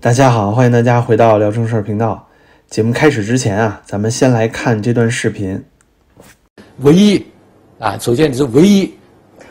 [0.00, 2.24] 大家好，欢迎大家回到聊正事儿频道。
[2.70, 5.60] 节目开始之前啊，咱们先来看这段视频。
[6.82, 7.26] 唯一
[7.80, 8.94] 啊，首先你是唯一，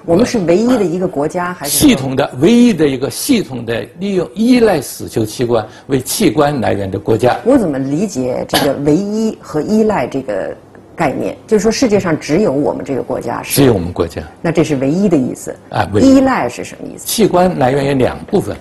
[0.06, 7.38] 我们是唯一的一个国家，还是系统的唯一的一个系统的利用依赖死囚器官为器官来源的国家。
[7.44, 10.56] 我怎么理解这个唯一和依赖这个
[10.96, 11.36] 概念？
[11.46, 14.24] 就是说世界上只有我们这个国家是，只有我们国家。
[14.42, 17.06] 那这是唯一的意思啊唯一依赖是什么意思？
[17.06, 18.56] 器官来源有两部分，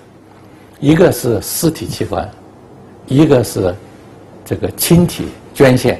[0.79, 2.29] 一个是尸体器官，
[3.07, 3.75] 一个是
[4.45, 5.99] 这个亲体捐献。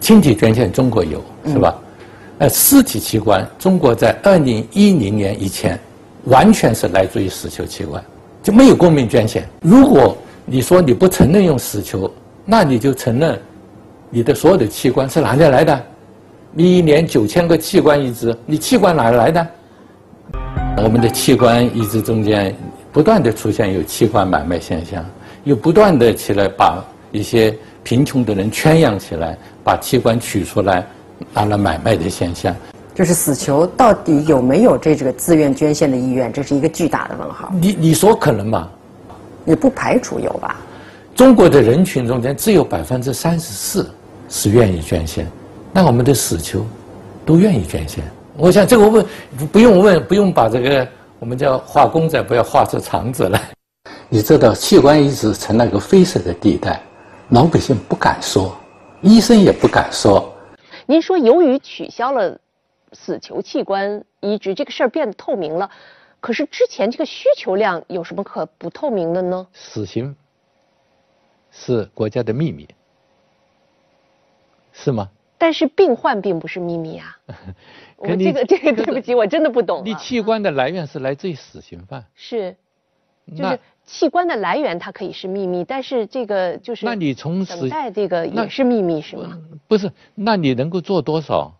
[0.00, 1.74] 亲体捐献中国有是吧？
[2.38, 5.78] 呃，尸体器官中国在二零一零年以前
[6.24, 8.02] 完全是来自于死囚器官，
[8.42, 9.46] 就没有公民捐献。
[9.60, 12.10] 如果你说你不承认用死囚，
[12.46, 13.38] 那你就承认
[14.08, 15.84] 你的所有的器官是哪里来的？
[16.52, 19.46] 你一年九千个器官移植，你器官哪来的？
[20.82, 22.56] 我们的器官移植中间
[22.92, 25.04] 不断的出现有器官买卖现象，
[25.44, 30.84] 又不断的起来把一些贫穷的人圈养起来，把器官取出来
[31.32, 32.54] 拿来买卖的现象。
[32.94, 36.32] 就是死囚到底有没有这这个自愿捐献的意愿？
[36.32, 37.50] 这是一个巨大的问号。
[37.60, 38.68] 你你说可能吗？
[39.46, 40.60] 也不排除有吧。
[41.14, 43.88] 中国的人群中间只有百分之三十四
[44.28, 45.26] 是愿意捐献，
[45.72, 46.66] 那我们的死囚
[47.24, 48.04] 都愿意捐献。
[48.36, 49.06] 我想这个问
[49.38, 50.86] 不不用问，不用把这个
[51.20, 53.38] 我们叫画公仔，不要画出肠子来。
[54.08, 56.82] 你知道器官移植成了一个灰色的地带，
[57.28, 58.56] 老百姓不敢说，
[59.02, 60.34] 医生也不敢说。
[60.86, 62.40] 您说，由于取消了
[62.92, 65.70] 死囚器官移植这个事儿变得透明了，
[66.20, 69.46] 可是之前这个需求量有什么可不透明的呢？
[69.52, 70.16] 死刑
[71.50, 72.66] 是国家的秘密，
[74.72, 75.10] 是吗？
[75.40, 77.16] 但是病患并不是秘密啊。
[77.96, 79.82] 我这个 这个对不起，我真的不懂、啊。
[79.82, 82.52] 你器官的来源是来自于死刑犯，是，
[83.34, 89.38] 就那是器官的来源它可以是秘密，但是这个就是那你从死等待这个也是秘密是吗？
[89.66, 89.90] 不是？
[90.14, 91.54] 那你能够做多少？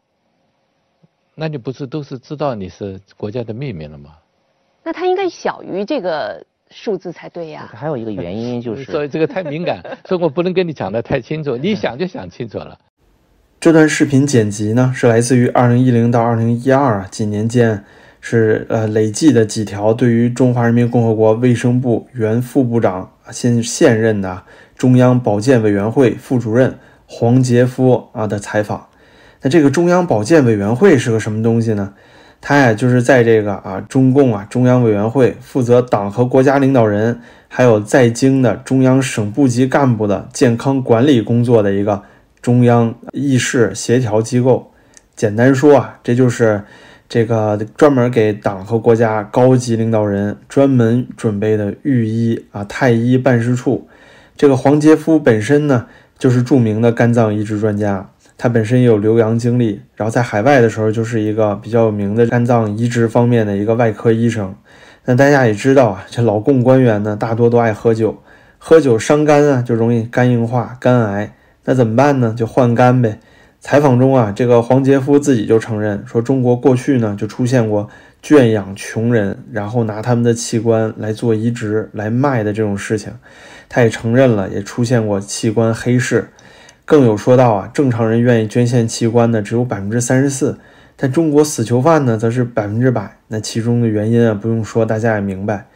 [1.34, 4.10] 那你不是都是知道你是国家的秘密了吗？
[4.82, 11.56] 那它应该小于这个数字才对呀、还有一个原因就是 所以，这个太敏感，所以我不能跟你讲的太清楚。
[11.56, 12.78] 你想就想清楚了。
[13.60, 17.84] 这段视频剪辑呢，是来自于2010到2012啊几年间，
[18.18, 24.44] 是呃累计的几条对于中华人民共和国卫生部原副部长现现任的
[24.78, 28.86] 中央保健委员会副主任黄杰夫啊的采访。
[29.42, 31.92] 那这个中央保健委员会是个什么东西呢？
[32.40, 42.02] 它呀就是在这个啊中共啊中央委员会负责党和国家领导人，还有在京的中央省部级干部的健康管理工作的一个
[42.40, 44.70] 中央议事协调机构。
[45.14, 46.62] 简单说啊，这就是
[47.08, 53.86] 这个专门给党和国家高级领导人专门准备的御医啊太医办事处。
[54.36, 55.86] 这个黄杰夫本身呢，
[56.18, 58.08] 就是著名的肝脏移植专家，
[58.38, 64.54] 他本身也有留洋经历，然后在海外的时候就是一个比较有名的肝脏移植方面的一个外科医生。
[65.04, 68.22] 那大家也知道啊，这老共官员呢，大多都爱喝酒，
[68.56, 71.34] 喝酒伤肝啊，就容易肝硬化、肝癌。
[71.64, 72.34] 那怎么办呢？
[72.36, 73.18] 就换肝呗。
[73.60, 77.90] 采访中啊，这个黄杰夫自己就承认说，中国过去呢就出现过
[78.22, 83.12] 圈养穷人，然后拿他们的器官来做移植来卖的这种事情。
[83.68, 86.30] 他也承认了，也出现过器官黑市。
[86.86, 90.58] 更有说到啊，正常人愿意捐献器官的只有百分之三十四，
[90.96, 93.18] 但中国死囚犯呢则是百分之百。
[93.28, 95.66] 那其中的原因啊，不用说，大家也明白。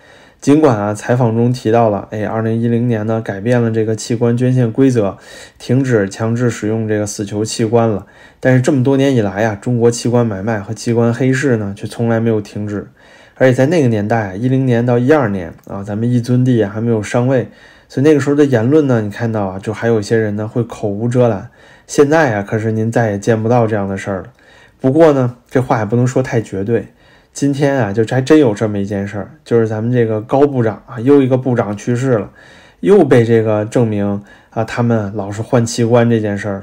[0.45, 5.17] 尽管啊，采访中提到了，哎，二零一零年呢改变了这个器官捐献规则，
[5.59, 8.05] 停止强制使用这个死囚器官了，
[8.41, 12.89] 但是这么多年以来啊，中国器官买卖和器官黑市呢却从来没有停止。
[13.37, 17.49] 而且在那个年代啊，一零年到一二年啊，咱们一尊帝还没有上位，
[17.89, 21.49] 所以那个时候的言论呢，你看到啊，就还有一些人呢会口无遮拦。
[21.87, 24.25] 现在啊，可是您再也见不到这样的事儿了。
[24.79, 26.89] 不过呢，这话也不能说太绝对。
[27.35, 32.31] 今天啊，就还真有这么一件事儿，就是咱们这个高部长啊，又一个部长去世了，
[32.79, 36.63] 又被这个证明啊，他们老是换器官这件事儿。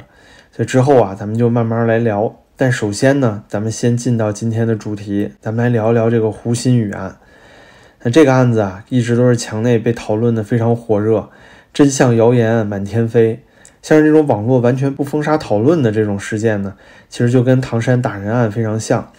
[0.49, 2.33] 所以之后啊，咱们就慢慢来聊。
[2.55, 7.17] 但首先呢，咱们先进到今天的主题，咱们来聊一聊这个胡鑫宇案。
[8.03, 11.29] 那这个案子啊，一直都是墙内被讨论的非常火热，
[11.73, 13.43] 真相谣言满天飞。
[13.81, 16.75] 像是这种网络完全不封杀讨论的这种事件呢，
[17.09, 19.11] 其实就跟唐山打人案非常像。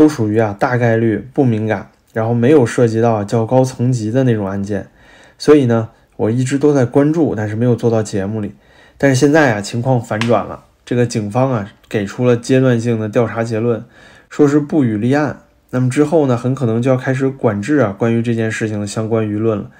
[0.00, 4.88] 都属于啊大概率不敏感，然后没有涉及到较高层级的那种案件，
[5.36, 8.54] 所以呢，我一直都在关注，但是没有做到节目里。
[8.96, 13.84] 但是现在啊，情况反转了，这个警方啊给出了阶段性的调查结论，
[14.30, 15.40] 说是不予立案。
[15.68, 19.70] 那么之后呢，很可能就要开始管制啊关于这件事情的相关舆论了，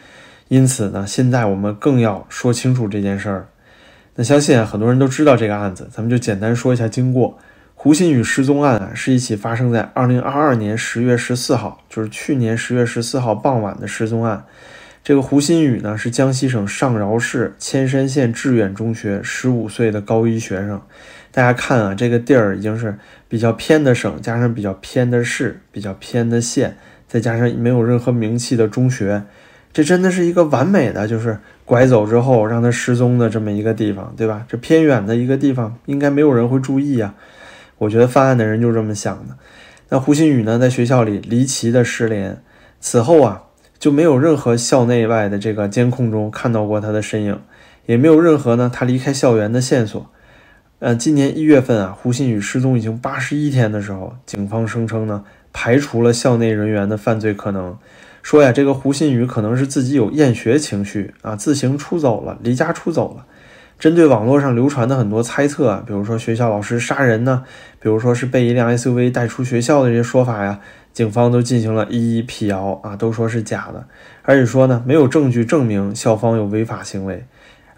[0.49, 3.47] 因此呢，现在我们更要说清楚这件事儿。
[4.17, 7.39] 那相信啊，很多人都知道这个案子，咱们就简单说一下经过。
[7.83, 14.45] 胡鑫宇失踪案啊，是一起发生在二零二二年十月十四号，就是去年十月十四号傍晚的失踪案。
[15.03, 20.79] 这个胡鑫宇呢，是江西省上饶市铅山县致远中学十五岁的高一学生。
[21.33, 22.99] 大家看啊，这个地儿已经是
[23.31, 26.77] 比较偏的省，加上比较偏的市，比较偏的县，
[27.09, 29.23] 再加上没有任何名气的中学，
[29.73, 34.45] 这真的是一个完美的，就是拐走之后让他失踪的这么一个地方，对吧？
[34.47, 37.15] 这偏远的一个地方，应该没有人会注意啊。
[37.81, 39.37] 我觉得犯案的人就是这么想的。
[39.89, 42.43] 那胡鑫宇呢，在学校里离奇的失联，
[42.79, 43.45] 此后啊，
[43.79, 47.41] 就没有任何校内外的这个监控中看到过他的身影，
[47.87, 50.11] 也没有任何呢他离开校园的线索。
[50.81, 57.77] 呃，今年一月份啊，胡鑫宇失踪已经八十一天的时候，警方声称呢，排除了校内人员的犯罪可能，
[58.23, 63.27] 说呀，这个胡鑫宇可能是自己有厌学情绪啊，自行出走了，离家出走了。
[63.81, 67.45] 针对网络上流传的很多猜测啊，比如说学校老师杀人呢，
[67.81, 70.61] 比如说是被一辆 SUV 带出学校的这些说法呀，
[70.93, 73.87] 警方都进行了一一辟谣啊，都说是假的，
[74.21, 77.25] 而且说呢，没有证据证明校方有违法行为，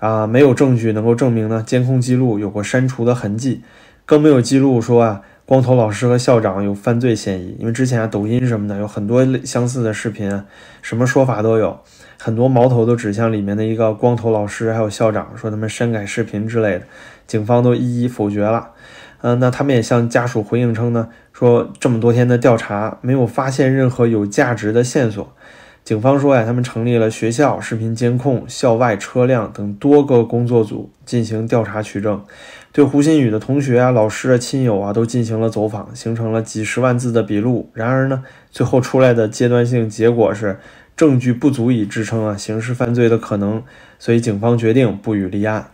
[0.01, 3.63] 啊，没有证据能够证明呢监控记录有过删除的痕迹，
[4.05, 10.43] 更没有记录说啊光头老师和校长有犯罪嫌疑，因为之前啊抖音什么的有很多相似的视频，
[10.83, 11.79] 什么说法都有。
[12.25, 16.83] 很多矛头都指向里面的一个光头老师，还有校长，说他们删改视频之类的，
[17.27, 18.71] 警方都一一否决了。
[19.23, 25.35] 嗯，那他们也向家属回应称呢，说这么多天的调查没有发现任何有价值的线索。
[25.83, 32.23] 警方说呀，他们成立了学校视频监控、校外车辆等多个工作组进行调查取证，
[32.71, 37.69] 对胡鑫宇的同学啊、老师啊、亲友啊都进行了走访，形成了几十万字的笔录。
[37.75, 38.23] 然而呢，
[38.53, 40.61] 最后出来的阶段性结果是。
[40.97, 43.63] 证据不足以支撑啊刑事犯罪的可能，
[43.99, 45.69] 所以警方决定不予立案。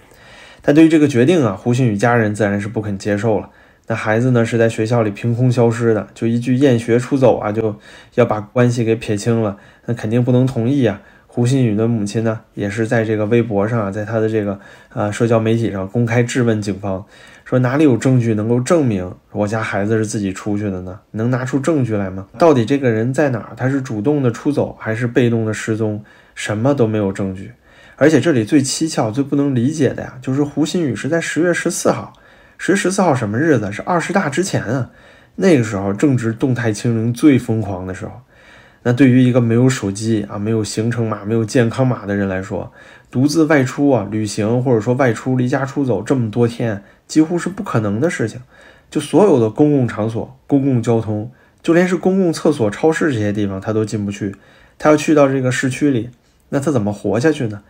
[0.63, 3.51] 但对于这个决定啊，胡鑫宇家人自然是不肯接受了。
[3.87, 7.79] 那孩子呢是在学校里凭空消失的，就一句厌学出走啊，就
[8.17, 9.57] 要把关系给撇清了，
[9.87, 11.01] 那肯定不能同意啊。
[11.27, 14.59] 胡鑫宇的母亲呢，也是在这个微博上啊，在他的这个
[14.93, 17.07] 呃社交媒体上公开质问警方。
[17.49, 21.01] 说哪里有证据能够证明我家孩子是自己出去的呢？
[21.13, 22.27] 能拿出证据来吗？
[22.37, 23.55] 到底这个人在哪儿？
[23.57, 26.05] 他是主动的出走还是被动的失踪？
[26.35, 27.51] 什么都没有证据。
[27.97, 32.13] 而且这里最蹊跷、最不能理解的呀，就是胡鑫宇是在十月十四号，
[32.59, 33.73] 十月十四号什么日子？
[33.73, 34.91] 是二十大之前啊。
[35.37, 38.13] 那个时候正值动态清零最疯狂的时候。
[38.83, 42.71] 那对于一个没有手机啊、没有行程码、没有健康码的人来说，
[43.11, 46.83] 独自外出啊、旅行或者说外出离家出走这么多天。
[47.07, 48.39] 几乎是不可能的事情，
[48.91, 51.31] 就所有的公共场所、公共交通，
[51.63, 54.37] 就连是公共厕所、超市这些地方，他都进不去。
[54.79, 56.11] 他要去到这个市区里，
[56.51, 57.63] 那他怎么活下去呢？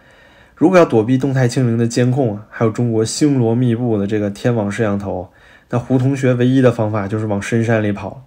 [0.56, 5.30] 如果要躲避动态清零的监控，还有中国星罗密布的这个天网摄像头，
[5.70, 8.24] 那胡同学唯一的方法就是往深山里跑。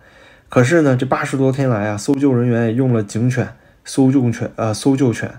[0.48, 3.50] 可是呢，这八十多天来啊，搜救人员也用了警犬、
[3.84, 5.30] 搜救犬、呃搜救犬，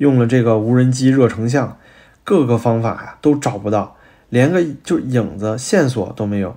[0.00, 1.76] 用了这个无人机热成像，
[2.24, 3.96] 各个方法呀都找不到。
[4.30, 6.56] 连个就影子线索都没有，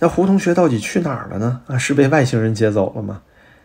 [0.00, 1.60] 那胡同学到底去哪儿了呢？
[1.66, 3.20] 啊，是被外星人接走了吗？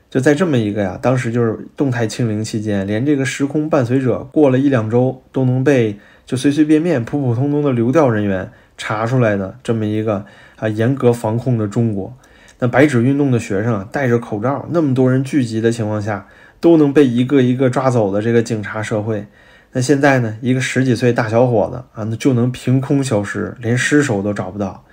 [0.10, 10.26] 就在这么一个呀，当时就是动态清零期间，连这个时空伴随者过了一两周都能被就随随便便、普普通通的流调人员查出来的这么一个
[10.58, 12.14] 啊严格防控的中国，
[12.60, 16.28] 那白纸运动的学生啊戴着口罩，那么多人聚集的情况下，
[16.62, 19.28] 都能被一个一个抓走的这个警察社会。
[19.74, 20.38] 那现在呢？
[20.42, 24.86] 一个十几岁大小伙子啊，那就能凭空消失，连尸首都找不到。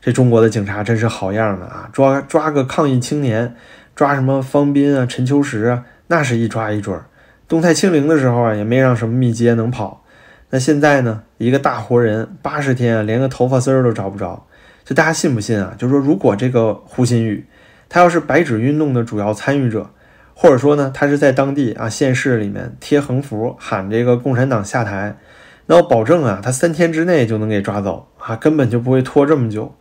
[0.00, 1.88] 这中国的警察真是好样的啊！
[1.92, 3.54] 抓抓个抗议青年，
[3.94, 7.00] 抓什么方斌啊、陈秋实啊，那是一抓一准。
[7.48, 10.04] 动态清零的时候啊，也没让什么密接能跑。
[10.50, 11.22] 那现在呢？
[11.38, 14.46] 一个大活人，八十天啊，连个头发丝儿都找不着。
[14.84, 15.74] 就大家信不信啊？
[15.78, 17.46] 就说如果这个胡鑫宇，
[17.88, 19.90] 他要是白纸运动的主要参与者。
[20.38, 25.16] 或者说呢，他是在当地啊县市里面贴横幅喊这个共产党下台，
[25.64, 29.74] 那我保证啊，他三天之内就能给抓走啊，根本就不会拖这么久。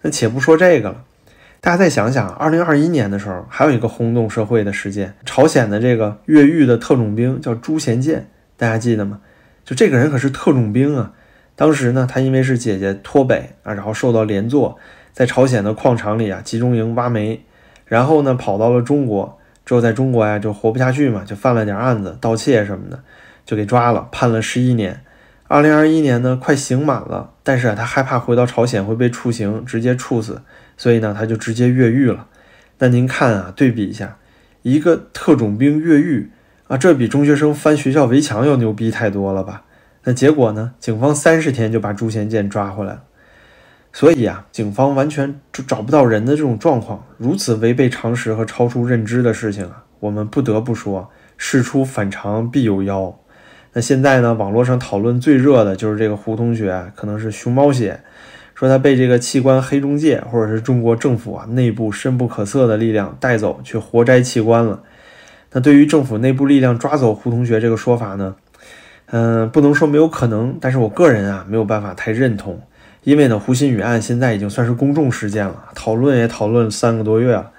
[0.00, 1.04] 那且不说这个了，
[1.60, 9.20] 大家再想想，二零二一年的时候，还有一个轰动社会的事件，朝鲜的这个越狱的特种兵叫朱贤建，大家记得吗？
[9.66, 11.12] 就这个人可是特种兵啊，
[11.54, 14.78] 当时呢，他因为是姐姐脱北啊，然后受到连坐，
[15.12, 17.44] 在朝鲜的矿场里啊集中营挖煤，
[17.84, 19.36] 然后呢跑到了中国。
[19.70, 22.98] 之后在中国呀就活不下去嘛，就犯了点案子，盗窃什么的，
[23.46, 25.00] 就给抓了，判了十一年。
[25.46, 30.42] 二零二一年呢，快刑满了，但是啊，他害怕回到朝鲜会被处刑，直接处死，
[30.76, 32.26] 所以呢，他就直接越狱了。
[32.80, 34.16] 那您看啊，对比一下，
[34.62, 36.32] 一个特种兵越狱
[36.66, 39.62] 啊，这比中学生翻学校围墙要牛逼太多了吧？
[40.02, 40.72] 那结果呢？
[40.80, 43.02] 警方三十天就把朱贤建抓回来了。
[43.92, 53.18] 所以啊，警方完全就找不到人的这种状况，如此违背常识和超出认知的事情啊，我们不得不说，事出反常必有妖。
[53.72, 58.00] 那现在呢，网络上讨论最热的就是这个胡同学可能是熊猫血，
[58.54, 64.82] 说他被这个器官黑中介或者是中国政府啊内部深不可测的力量带走去活摘器官了。
[65.52, 68.36] 那对于政府内部力量抓走胡同学这个说法呢？
[69.06, 72.60] 嗯，不能说没有可能，但是我个人啊没有办法太认同，
[73.02, 77.50] 因为呢，胡鑫宇案现在已经算是公众事件了，讨论也讨论三个多月了。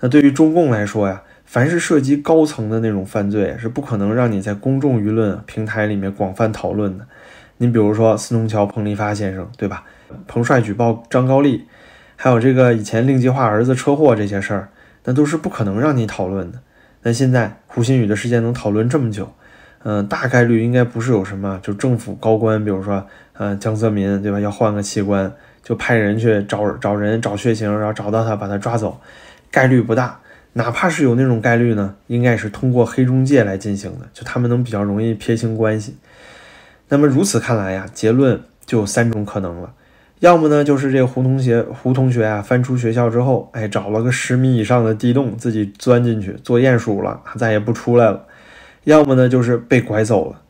[0.00, 7.06] 那对于中共来说呀，凡是涉及高层的那种犯罪，是不可能让你在公众舆论平台里面广泛讨论的。
[7.58, 9.84] 你比如说四通桥彭立发先生，对吧？
[10.26, 11.64] 彭帅举报张高丽，
[12.16, 14.68] 还有这个以前令计划儿子车祸这些事儿，
[15.04, 16.58] 那都是不可能让你讨论的。
[17.02, 19.32] 但现在胡鑫宇的事件能讨论这么久。
[19.88, 23.06] 嗯，大概率应该不是有什么，就政府高官，比如说，
[23.38, 24.40] 呃，江泽民，对吧？
[24.40, 29.00] 要换个器官，就派人去找找人找血型，然后找到他，把他抓走，
[29.50, 30.20] 概率不大。
[30.54, 35.96] 哪怕是有那种概率呢，应该是通过黑中介来进行的，就他们能比较容易撇清关系。
[36.88, 39.74] 那么如此看来呀，结论就有三种可能了：
[40.20, 48.24] 要么呢，就是这个胡同学胡同学啊，翻出学校之后，哎，找了个十米以上的地洞，自己钻进去做鼹鼠了，再也不出来了。
[48.84, 50.40] 要么呢就是被拐走了，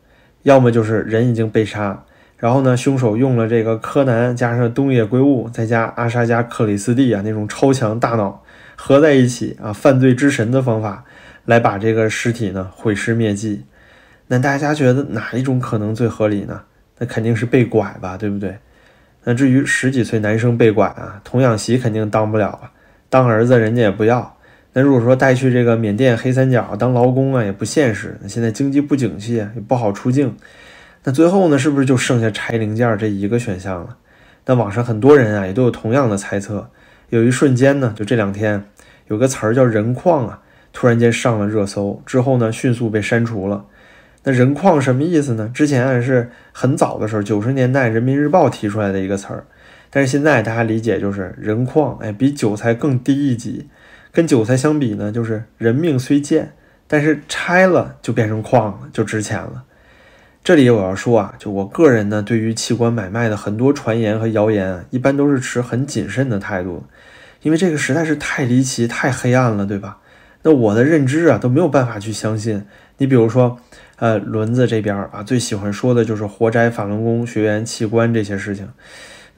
[0.43, 2.05] 要么就是人已经被杀，
[2.37, 8.43] 然后呢凶手用了这个柯南加上东野圭吾再加阿沙加克里斯蒂啊那种超强大脑
[8.75, 11.03] 合在一起啊犯罪之神的方法
[11.45, 13.65] 来把这个尸体呢毁尸灭迹。
[14.27, 16.61] 那大家觉得哪一种可能最合理呢？
[16.99, 18.57] 那肯定是被拐吧，对不对？
[19.23, 22.71] 那至于十几岁男生被拐啊，童养媳肯定当不了啊，
[23.09, 24.37] 当儿子人家也不要。
[24.73, 28.17] 那如果说带去这个缅甸黑三角当劳工啊，也不现实。
[28.21, 30.35] 那现在经济不景气，也不好出境。
[31.07, 33.95] 那最后呢，是不是就剩下拆零件这一个选项了？
[34.45, 36.69] 那网上很多人啊，也都有同样的猜测。
[37.11, 38.65] 有一瞬间呢，就这两天
[39.07, 40.41] 有个词儿叫“人矿”啊，
[40.73, 43.63] 突然间上了热搜，之后呢，迅速被删除了。
[44.25, 45.49] 那人矿什么意思呢？
[45.53, 49.45] 之前是很早的时候，九十年代《人民日报》提出来的一个词儿，
[49.89, 53.69] 但是现在大家理解就是人矿，哎，比韭菜更低一级。
[54.11, 56.51] 跟韭菜相比呢，就是人命虽贱，
[56.85, 59.63] 但是拆了就变成矿了，就值钱了。
[60.47, 66.85] 这里我要说啊，就我个人呢，对于器官买卖的很多传言和谣言啊，一般都是持很谨慎的态度，
[67.41, 69.97] 因为这个实在是太离奇、太黑暗了，对吧？
[70.43, 72.65] 那我的认知啊都没有办法去相信。
[72.99, 73.59] 你比如说，
[73.97, 78.69] 呃，轮子这边啊，最喜欢说的就是活摘法轮功学员器官这些事情，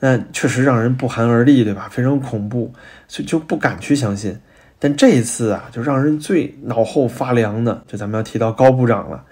[0.01, 1.89] 那确实让人不寒而栗，对吧？
[1.89, 2.72] 非常恐怖，
[3.08, 4.39] 所以就不敢去相信。
[4.78, 9.24] 但这一次啊，就让人最脑后发凉的，就咱们要提到高部长了。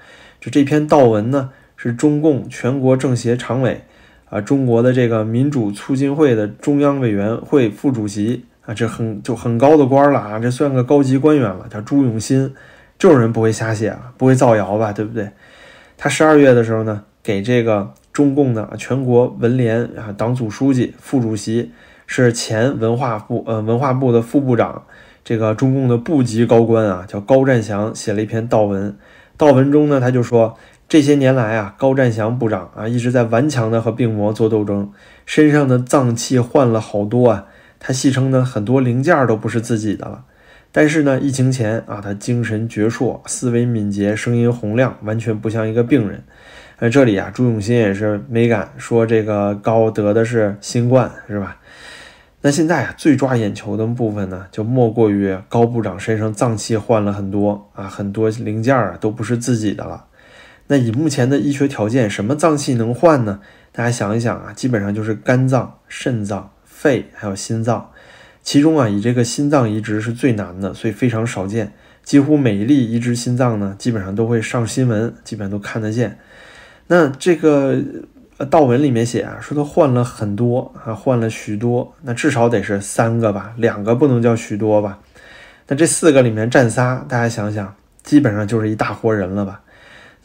[0.41, 3.81] 就这篇悼文呢，是中共全国政协常委
[4.29, 12.53] 啊，中国的这个民主促进会的中央委员会副主席啊，这很就很高的官了啊，这算个高级官员了，叫朱永新。
[12.99, 15.29] 这种人不会瞎写啊，不会造谣吧，对不对？
[15.97, 21.71] 他十二月的时候呢，给这个中共的全国文联啊党组书记、副主席，
[22.07, 24.83] 是前文化部呃文化部的副部长。
[25.23, 28.97] 这个中共的部级高官啊，叫高占祥，写了一篇悼文。
[29.37, 30.57] 悼文中呢，他就说，
[30.89, 34.89] 这些年来啊，高占祥部长啊，一直在顽强的和病魔做斗争，
[35.25, 37.45] 身上的脏器换了好多啊。
[37.77, 40.23] 他戏称呢，很多零件都不是自己的了。
[40.71, 46.23] 但是呢，疫情前啊，他精神矍铄，思维敏捷，声音洪亮，完全不像一个病人。
[46.77, 51.57] 呃，这里啊，朱永新也是没敢说这个高得的是新冠，是吧？
[52.41, 60.05] 那现在啊，最抓眼球的部分呢，就莫过于高部长身上脏器换了很多啊，很多零件啊都不是自己的了。
[60.67, 63.39] 那以目前的医学条件，什么脏器能换呢？
[63.71, 67.89] 大家想一想啊，基本上就是肝脏、肾脏、肺还有心脏。
[68.41, 71.73] 其中啊，以这个心脏移植是最难的，所以非常少见。
[72.03, 76.19] 几乎每一例移植心脏呢，基本上都会上新闻，基本上都看得见。
[76.87, 77.81] 那这个。
[78.39, 84.99] 呃，道文里面写啊，说他换了很多啊，换了许多，那至少得是三个吧，两个不能叫许多吧？
[85.67, 89.61] 那这四个里面占仨，大家想想，基本上就是一大活人了吧？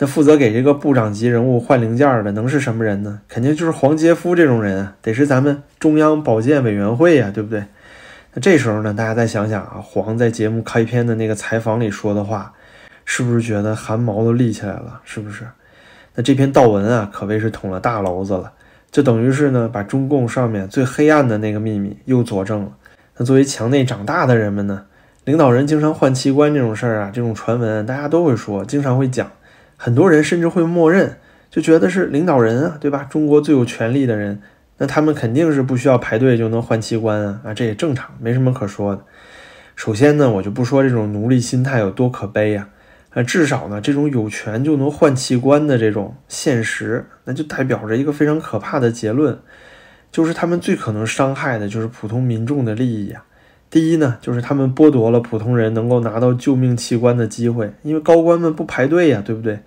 [0.02, 3.20] 那负责给这个部长级人物换零件的，能是什么人呢？
[3.28, 7.66] 肯定就是黄杰夫这种人啊，得是咱们中央保健委员会呀，对不对？
[8.34, 12.52] 那这时候呢，大家再想想啊，黄在节目开篇的那个采访里说的话，
[13.04, 15.00] 是不是觉得汗毛都立起来了？
[15.04, 15.44] 是不是？
[16.16, 18.50] 那这篇悼文啊，可谓是捅了大娄子了，
[18.90, 22.72] 就等于是呢，把中共上面最黑暗的那个秘密又佐证了。
[23.18, 24.86] 那作为墙内长大的人们呢，
[25.22, 29.30] 领导人经常换器官这种事儿啊，这种传闻大家都会说，经常会讲，
[29.84, 31.18] 很多人甚至会默认，
[31.50, 33.02] 就觉得是领导人啊，对吧？
[33.10, 34.40] 中国最有权力的人，
[34.78, 39.02] 那他们肯定是不需要排队就能换器官啊，啊，这也正常，没什么可说的。
[39.74, 42.68] 首先呢，我就不说这种奴隶心态有多可悲呀，
[43.10, 49.36] 啊，至少呢，这种有权就能换器官的这种现实，那就代表着一个非常可怕的结论，
[50.12, 53.24] 就是他们最可能伤害的就是普通民众的利益呀。
[53.72, 59.60] 第一呢，就是他们剥夺了普通人能够拿到救命器官的机会，因为高官们不排队呀，对不对？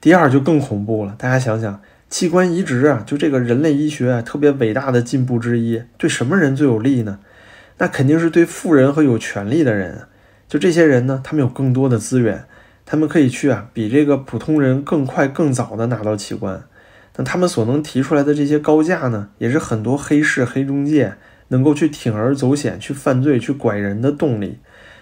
[0.00, 1.80] 第二就更恐怖了，大家想想，
[2.10, 7.20] 器官移植啊，就这个人类医学啊特别伟大的进步之一，对什么人最有利呢？
[7.78, 10.08] 那肯定是对富人和有权利的人，
[10.48, 12.46] 就这些人呢，他们有更多的资源，
[12.84, 16.64] 他们可以去啊，比这个普通人更快、更早的拿到器官。
[17.14, 21.14] 那他们所能提出来的这些高价呢，也是很多黑市、黑中介
[21.54, 24.58] 能够去铤而走险、去犯罪、去拐人的动力。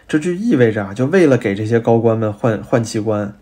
[0.06, 3.34] 这就意味着啊，就为了给这些高官们换换器官，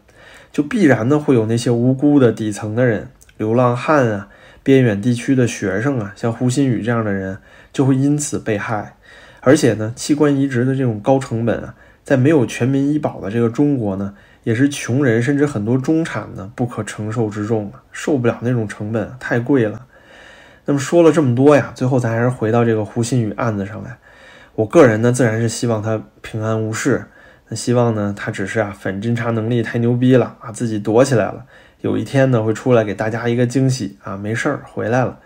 [0.52, 4.28] 就必然呢会有那些无辜的底层的人、流浪汉啊、
[4.62, 7.38] 边远地区的学生啊，像胡鑫宇这样的人
[7.72, 8.94] 就会因此被害。
[9.40, 11.74] 而且呢，器官移植的这种高成本啊，
[12.04, 14.14] 在没有全民医保的这个中国呢，
[14.44, 19.86] 也是穷人甚至很多中产呢不可承受之重啊，受不了那种成本，太贵了。
[20.66, 23.98] 那么说了这么多呀，最后咱还是回到这个胡鑫宇案子上来。
[24.54, 27.06] 我个人呢，自然是希望他平安无事。
[27.48, 31.44] 那希望呢，他只是啊，反侦查能力太牛逼了啊，自己躲起来了，
[31.80, 35.18] 有一天呢，会出来给大家一个惊喜啊，没事儿回来了。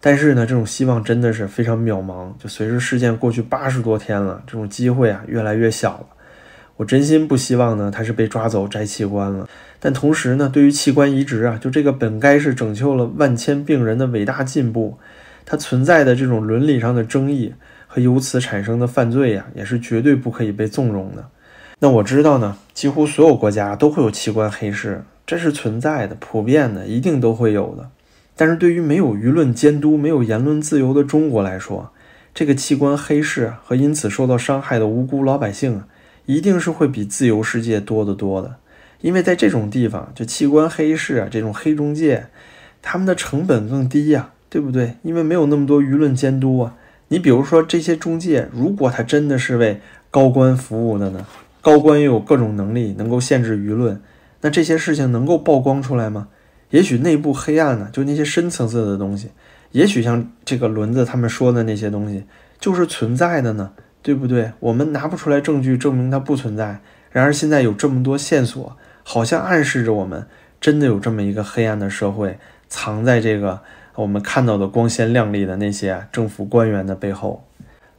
[0.00, 2.32] 但是呢，这种希望真的是非常渺茫。
[2.38, 6.06] 就随着事件过去八十多天了，这种机会啊越来越小了。
[6.78, 9.48] 我真心不希望呢他是被抓走摘器官了。
[9.78, 14.98] 但同时呢，对于器官移植啊，就这个本该是拯救了万千病人的伟大进步，
[15.46, 17.54] 它存在的这种伦理上的争议
[17.86, 21.28] 和由此产生的犯罪呀，也是绝对不可以被纵容的。
[21.80, 27.90] 那我知道呢，几乎所有国家都会有器官黑市，这是存在的、普遍的，一定都会有的。
[28.34, 31.92] 但是对于没有舆论监督、没有言论自由的中国来说，
[32.34, 35.86] 这个器官黑市和因此受到伤害的无辜老百姓啊，
[36.28, 38.56] 一定是会比自由世界多得多的。
[39.00, 42.26] 因为在这种地方，就器官黑市啊，这种黑中介，
[42.82, 44.96] 他们的成本更低呀，对不对？
[45.02, 46.74] 因为没有那么多舆论监督啊。
[47.08, 51.26] 你比如说这些中介，如果他真的是为高官服务的呢？
[51.62, 53.98] 高官又有各种能力，能够限制舆论，
[54.42, 56.28] 那这些事情能够曝光出来吗？
[56.70, 59.30] 也许内部黑暗呢，就那些深层次的东西，
[59.72, 62.24] 也许像这个轮子他们说的那些东西，
[62.60, 64.52] 就是存在的呢，对不对？
[64.60, 66.78] 我们拿不出来证据证明它不存在。
[67.10, 70.26] 然而现在有这么多线索，好像暗示着我们
[70.60, 73.60] 真的有这么一个黑暗的社会，藏在这个
[73.94, 77.44] 我们看到的光鲜亮丽的那些政府官员的背后。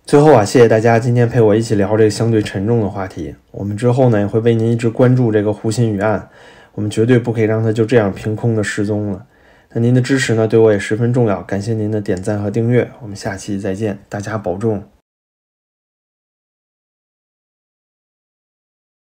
[0.06, 3.36] 最后啊，谢谢大家今天陪我一起聊这个相对沉重的话题。
[3.52, 6.30] 我们之后呢也会为您一直关注这个胡鑫宇案。
[6.74, 9.26] 我们绝对不可以让他就这样凭空的失踪了。
[9.74, 11.42] 那您的支持呢，对我也十分重要。
[11.44, 14.99] 感谢您的点赞和订阅，我们下期再见，大家保重。